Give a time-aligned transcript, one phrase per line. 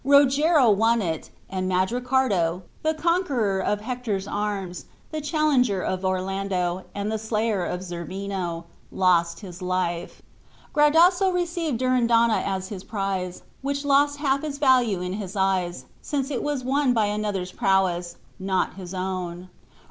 [0.03, 7.11] Rogero won it; and Mandricardo, the conqueror of Hector's arms, the challenger of Orlando, and
[7.11, 10.23] the slayer of Zerbino, lost his life.
[10.73, 16.31] Gradasso received Durindana as his prize, which lost half its value in his eyes, since
[16.31, 19.49] it was won by another's prowess, not his own.